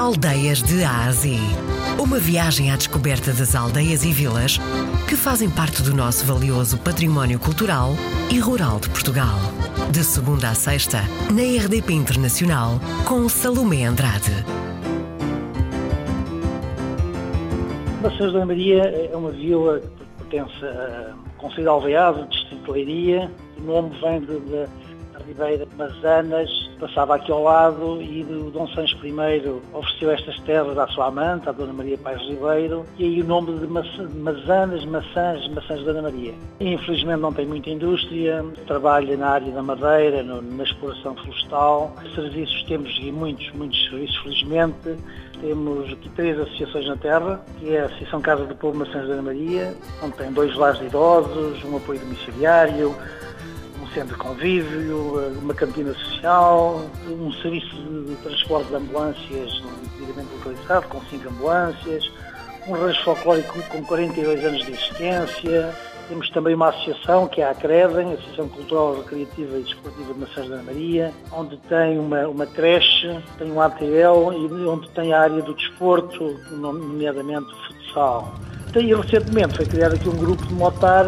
Aldeias 0.00 0.62
de 0.62 0.82
Ásia. 0.82 1.38
Uma 2.02 2.18
viagem 2.18 2.70
à 2.72 2.76
descoberta 2.76 3.34
das 3.34 3.54
aldeias 3.54 4.02
e 4.02 4.10
vilas 4.10 4.56
que 5.06 5.14
fazem 5.14 5.50
parte 5.50 5.82
do 5.82 5.94
nosso 5.94 6.24
valioso 6.24 6.78
património 6.78 7.38
cultural 7.38 7.90
e 8.32 8.38
rural 8.38 8.80
de 8.80 8.88
Portugal. 8.88 9.36
De 9.92 10.02
segunda 10.02 10.48
a 10.48 10.54
sexta, 10.54 11.00
na 11.30 11.42
RDP 11.42 11.92
Internacional, 11.92 12.80
com 13.06 13.28
Salomé 13.28 13.84
Andrade. 13.84 14.32
Maçãs 18.02 18.32
da 18.32 18.46
Maria 18.46 18.82
é 18.84 19.14
uma 19.14 19.32
vila 19.32 19.80
que 19.80 20.24
pertence 20.24 20.64
ao 20.64 21.34
Conselho 21.36 21.70
Alveado, 21.72 22.26
Distrito 22.28 22.64
de 22.64 22.70
Leiria. 22.70 23.30
O 23.58 23.64
nome 23.64 23.90
vem 24.00 24.20
de 24.20 24.66
Ribeira 25.26 25.68
Mazanas, 25.76 26.69
passava 26.80 27.14
aqui 27.14 27.30
ao 27.30 27.42
lado 27.42 28.00
e 28.00 28.22
o 28.22 28.50
Dom 28.50 28.66
Sancho 28.68 28.96
I 29.06 29.12
ofereceu 29.74 30.10
estas 30.10 30.40
terras 30.40 30.78
à 30.78 30.86
sua 30.88 31.06
amante, 31.06 31.48
à 31.48 31.52
Dona 31.52 31.72
Maria 31.72 31.98
Paz 31.98 32.20
Ribeiro, 32.22 32.86
e 32.98 33.04
aí 33.04 33.22
o 33.22 33.24
nome 33.24 33.58
de 33.58 33.66
Mazanas, 33.66 34.84
Maçãs, 34.86 35.46
Maçãs 35.48 35.78
de 35.78 35.84
Dona 35.84 36.02
Maria. 36.02 36.32
Infelizmente 36.58 37.20
não 37.20 37.32
tem 37.32 37.46
muita 37.46 37.68
indústria, 37.68 38.44
trabalha 38.66 39.16
na 39.16 39.28
área 39.28 39.52
da 39.52 39.62
madeira, 39.62 40.22
no, 40.22 40.40
na 40.40 40.64
exploração 40.64 41.14
florestal, 41.14 41.94
serviços 42.14 42.62
temos 42.64 42.98
e 43.00 43.12
muitos, 43.12 43.50
muitos 43.52 43.82
serviços, 43.84 44.16
felizmente. 44.22 44.96
Temos 45.40 45.92
aqui 45.92 46.08
três 46.10 46.38
associações 46.38 46.86
na 46.86 46.96
terra, 46.96 47.44
que 47.58 47.74
é 47.74 47.82
a 47.82 47.86
Associação 47.86 48.20
Casa 48.20 48.44
do 48.44 48.54
Povo 48.54 48.78
Maçãs 48.78 49.02
de 49.02 49.08
Dona 49.08 49.22
Maria, 49.22 49.74
onde 50.02 50.14
tem 50.14 50.32
dois 50.32 50.54
lares 50.56 50.78
de 50.78 50.86
idosos, 50.86 51.62
um 51.64 51.76
apoio 51.76 52.00
domiciliário, 52.00 52.94
centro 53.94 54.16
de 54.16 54.22
convívio, 54.22 55.38
uma 55.38 55.54
cantina 55.54 55.92
social, 55.94 56.84
um 57.08 57.32
serviço 57.34 57.76
de 58.06 58.16
transporte 58.22 58.68
de 58.68 58.76
ambulâncias 58.76 59.62
devidamente 59.98 60.34
localizado, 60.34 60.88
com 60.88 61.00
cinco 61.02 61.28
ambulâncias, 61.28 62.10
um 62.66 62.72
rancho 62.72 63.04
folclórico 63.04 63.62
com 63.68 63.84
42 63.84 64.44
anos 64.44 64.64
de 64.64 64.72
existência. 64.72 65.74
Temos 66.08 66.28
também 66.30 66.54
uma 66.54 66.70
associação, 66.70 67.28
que 67.28 67.40
é 67.40 67.44
a 67.44 67.50
ACREDEM, 67.50 68.14
Associação 68.14 68.48
Cultural, 68.48 68.96
Recreativa 68.96 69.58
e 69.58 69.62
Desportiva 69.62 70.12
de 70.12 70.18
Maçãs 70.18 70.48
da 70.48 70.62
Maria, 70.62 71.12
onde 71.30 71.56
tem 71.68 71.98
uma, 72.00 72.26
uma 72.26 72.46
creche, 72.46 73.16
tem 73.38 73.52
um 73.52 73.60
ATL 73.60 74.32
e 74.32 74.66
onde 74.66 74.90
tem 74.90 75.12
a 75.12 75.20
área 75.20 75.40
do 75.40 75.54
desporto, 75.54 76.36
nomeadamente 76.50 77.54
futsal. 77.66 78.34
E 78.74 78.92
recentemente 78.92 79.56
foi 79.56 79.66
criado 79.66 79.94
aqui 79.94 80.08
um 80.08 80.16
grupo 80.16 80.44
de 80.46 80.54
motar 80.54 81.04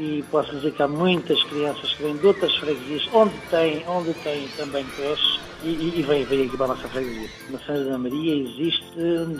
e 0.00 0.24
posso 0.30 0.50
dizer 0.56 0.72
que 0.72 0.82
há 0.82 0.88
muitas 0.88 1.42
crianças 1.44 1.92
que 1.92 2.02
vêm 2.02 2.16
de 2.16 2.26
outras 2.26 2.56
freguesias 2.56 3.06
onde 3.12 3.34
tem, 3.50 3.84
onde 3.86 4.14
tem 4.14 4.48
também 4.56 4.84
creches 4.96 5.38
e, 5.62 5.98
e 5.98 6.02
vem, 6.02 6.24
vem 6.24 6.46
aqui 6.46 6.56
para 6.56 6.64
a 6.64 6.68
nossa 6.68 6.88
freguesia. 6.88 7.28
Maçãs 7.50 7.86
da 7.86 7.98
Maria 7.98 8.34
existe 8.34 8.82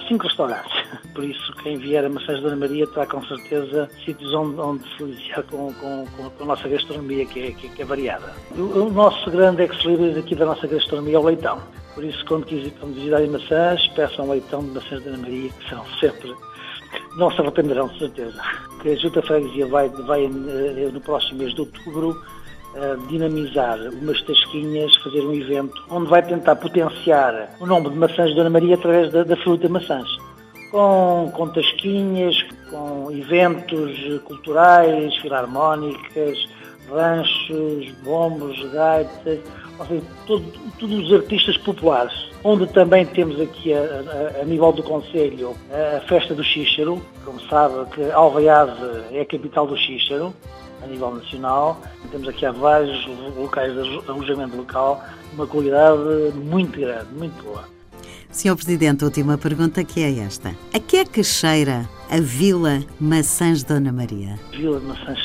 cinco 0.06 0.26
restaurantes, 0.26 0.70
por 1.14 1.24
isso 1.24 1.52
quem 1.62 1.78
vier 1.78 2.04
a 2.04 2.10
Maçãs 2.10 2.42
da 2.42 2.54
Maria 2.54 2.86
terá 2.88 3.06
com 3.06 3.24
certeza 3.24 3.88
sítios 4.04 4.34
onde, 4.34 4.60
onde 4.60 4.84
se 4.96 5.04
deliciar 5.04 5.42
com, 5.44 5.72
com, 5.72 6.04
com, 6.16 6.42
a 6.42 6.46
nossa 6.46 6.68
gastronomia 6.68 7.24
que 7.24 7.40
é, 7.40 7.50
que, 7.52 7.80
é 7.80 7.84
variada. 7.86 8.34
O, 8.54 8.60
o, 8.60 8.92
nosso 8.92 9.30
grande 9.30 9.62
ex-libris 9.62 10.18
aqui 10.18 10.34
da 10.34 10.44
nossa 10.44 10.66
gastronomia 10.66 11.16
é 11.16 11.18
o 11.18 11.24
leitão. 11.24 11.58
Por 11.94 12.04
isso, 12.04 12.22
quando, 12.26 12.44
quando 12.78 12.94
visitarem 12.94 13.30
Maçãs, 13.30 13.86
peçam 13.88 14.28
leitão 14.28 14.60
de 14.62 14.72
Maçãs 14.72 15.02
da 15.02 15.16
Maria, 15.16 15.50
que 15.50 15.70
são 15.70 15.84
sempre 15.98 16.34
não 17.16 17.30
se 17.30 17.40
arrependerão, 17.40 17.88
de 17.88 17.98
certeza. 17.98 18.40
Que 18.80 18.90
a 18.90 18.96
Junta 18.96 19.22
Freguesia 19.22 19.66
vai, 19.66 19.88
vai 19.88 20.24
eh, 20.24 20.90
no 20.92 21.00
próximo 21.00 21.38
mês 21.38 21.54
de 21.54 21.60
outubro 21.60 22.20
eh, 22.74 22.96
dinamizar 23.08 23.78
umas 24.00 24.22
tasquinhas, 24.22 24.94
fazer 24.96 25.20
um 25.20 25.34
evento 25.34 25.82
onde 25.90 26.08
vai 26.08 26.22
tentar 26.22 26.56
potenciar 26.56 27.50
o 27.60 27.66
nome 27.66 27.90
de 27.90 27.96
maçãs 27.96 28.30
de 28.30 28.36
Dona 28.36 28.50
Maria 28.50 28.76
através 28.76 29.10
da, 29.12 29.24
da 29.24 29.36
fruta 29.38 29.68
maçãs. 29.68 30.08
Com, 30.70 31.32
com 31.34 31.48
tasquinhas, 31.48 32.36
com 32.70 33.10
eventos 33.10 34.22
culturais, 34.24 35.16
filarmónicas, 35.16 36.48
ranchos, 36.88 37.90
bombos, 38.04 38.56
gaitas, 38.72 39.40
todo, 40.26 40.44
todos 40.78 41.06
os 41.06 41.12
artistas 41.12 41.56
populares, 41.58 42.12
onde 42.44 42.66
também 42.68 43.06
temos 43.06 43.40
aqui 43.40 43.72
a, 43.72 43.78
a, 43.78 44.42
a 44.42 44.44
nível 44.44 44.72
do 44.72 44.82
Conselho 44.82 45.54
a 45.96 46.00
festa 46.00 46.34
do 46.34 46.42
Xíxero, 46.42 47.00
como 47.24 47.40
sabe 47.42 47.84
que 47.90 48.10
Alvaiade 48.10 48.72
é 49.12 49.20
a 49.20 49.26
capital 49.26 49.66
do 49.66 49.76
Xíxero, 49.76 50.34
a 50.82 50.86
nível 50.86 51.14
nacional, 51.14 51.80
temos 52.10 52.28
aqui 52.28 52.46
há 52.46 52.52
vários 52.52 53.06
locais 53.36 53.72
de 53.72 54.10
alojamento 54.10 54.56
local, 54.56 55.02
uma 55.34 55.46
qualidade 55.46 56.00
muito 56.34 56.80
grande, 56.80 57.12
muito 57.12 57.42
boa. 57.42 57.79
Senhor 58.30 58.54
Presidente, 58.54 59.04
última 59.04 59.36
pergunta 59.36 59.82
que 59.82 60.02
é 60.02 60.20
esta. 60.20 60.54
A 60.72 60.78
que 60.78 60.98
é 60.98 61.04
que 61.04 61.22
cheira 61.22 61.88
a 62.08 62.20
Vila 62.20 62.80
Maçãs 63.00 63.64
Dona 63.64 63.92
Maria? 63.92 64.38
Vila 64.52 64.80
Maçãs 64.80 65.18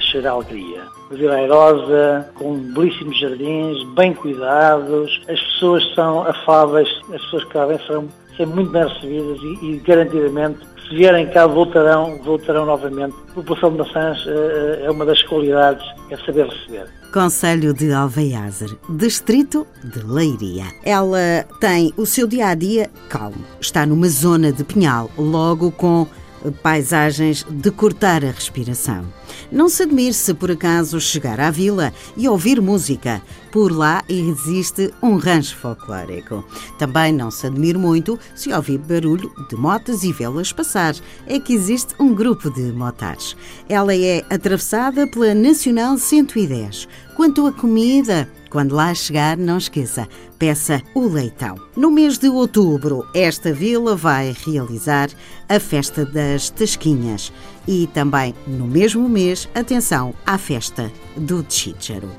cheira, 0.00 0.30
a 0.30 0.32
alegria. 0.32 0.82
Uma 1.08 1.18
vila 1.18 1.34
airosa, 1.34 2.28
com 2.34 2.58
belíssimos 2.58 3.18
jardins, 3.18 3.84
bem 3.94 4.12
cuidados, 4.12 5.22
as 5.28 5.40
pessoas 5.40 5.94
são 5.94 6.22
afáveis, 6.22 6.88
as 7.14 7.22
pessoas 7.22 7.44
que 7.44 7.50
cá 7.50 7.64
vêm 7.66 7.78
são 7.86 8.08
sempre 8.36 8.54
muito 8.54 8.72
bem 8.72 8.86
recebidas 8.86 9.38
e, 9.40 9.66
e 9.66 9.76
garantidamente 9.78 10.58
se 10.88 10.94
vierem 10.94 11.26
cá 11.30 11.46
voltarão, 11.46 12.18
voltarão 12.22 12.64
novamente. 12.64 13.14
A 13.30 13.34
população 13.34 13.72
de 13.72 13.78
maçãs 13.78 14.24
uh, 14.26 14.84
é 14.84 14.90
uma 14.90 15.04
das 15.04 15.22
qualidades, 15.22 15.86
é 16.10 16.16
saber 16.16 16.46
receber. 16.46 16.86
Conselho 17.12 17.72
de 17.72 17.92
Alveiazer, 17.92 18.70
distrito 18.90 19.66
de 19.82 20.00
Leiria. 20.04 20.64
Ela 20.84 21.44
tem 21.60 21.92
o 21.96 22.04
seu 22.04 22.26
dia 22.26 22.48
a 22.48 22.54
dia 22.54 22.90
calmo. 23.08 23.44
Está 23.60 23.86
numa 23.86 24.08
zona 24.08 24.52
de 24.52 24.64
pinhal, 24.64 25.10
logo 25.16 25.70
com 25.72 26.06
paisagens 26.50 27.44
de 27.48 27.70
cortar 27.70 28.24
a 28.24 28.30
respiração. 28.30 29.04
Não 29.50 29.68
se 29.68 29.82
admire 29.82 30.12
se 30.12 30.34
por 30.34 30.50
acaso 30.50 31.00
chegar 31.00 31.40
à 31.40 31.50
vila 31.50 31.92
e 32.16 32.28
ouvir 32.28 32.60
música. 32.60 33.22
Por 33.50 33.72
lá 33.72 34.02
existe 34.08 34.92
um 35.02 35.16
rancho 35.16 35.56
folclórico. 35.56 36.44
Também 36.78 37.12
não 37.12 37.30
se 37.30 37.46
admire 37.46 37.78
muito 37.78 38.18
se 38.34 38.52
ouvir 38.52 38.78
barulho 38.78 39.32
de 39.48 39.56
motas 39.56 40.02
e 40.02 40.12
vê-las 40.12 40.52
passar. 40.52 40.94
É 41.26 41.38
que 41.38 41.54
existe 41.54 41.94
um 41.98 42.14
grupo 42.14 42.50
de 42.50 42.72
motares. 42.72 43.36
Ela 43.68 43.94
é 43.94 44.24
atravessada 44.28 45.06
pela 45.06 45.34
Nacional 45.34 45.96
110. 45.96 46.86
Quanto 47.16 47.46
à 47.46 47.52
comida, 47.52 48.28
quando 48.50 48.74
lá 48.74 48.94
chegar, 48.94 49.36
não 49.36 49.58
esqueça, 49.58 50.08
peça 50.38 50.82
o 50.94 51.06
leitão. 51.06 51.56
No 51.76 51.90
mês 51.90 52.18
de 52.18 52.28
outubro, 52.28 53.06
esta 53.14 53.52
vila 53.52 53.94
vai 53.94 54.34
realizar 54.46 55.08
a 55.48 55.58
Festa 55.60 56.04
das 56.04 56.50
Tasquinhas 56.50 57.32
e 57.66 57.86
também 57.88 58.34
no 58.46 58.66
mesmo 58.66 59.08
mês, 59.08 59.48
atenção 59.54 60.14
à 60.26 60.38
Festa 60.38 60.90
do 61.16 61.44
Chícharo. 61.48 62.10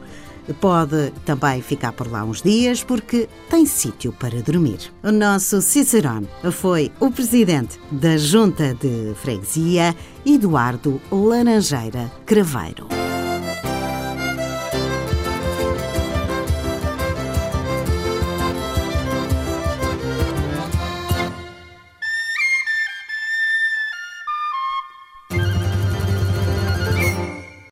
Pode 0.59 1.11
também 1.25 1.61
ficar 1.61 1.91
por 1.91 2.11
lá 2.11 2.23
uns 2.23 2.41
dias 2.41 2.83
porque 2.83 3.29
tem 3.49 3.65
sítio 3.65 4.11
para 4.11 4.41
dormir. 4.41 4.91
O 5.03 5.11
nosso 5.11 5.61
Cicerone 5.61 6.27
foi 6.51 6.91
o 6.99 7.11
presidente 7.11 7.79
da 7.91 8.17
Junta 8.17 8.73
de 8.73 9.13
Freguesia, 9.15 9.95
Eduardo 10.25 10.99
Laranjeira 11.11 12.11
Craveiro. 12.25 12.98